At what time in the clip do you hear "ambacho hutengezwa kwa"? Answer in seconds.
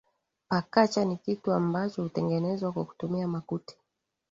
1.53-2.85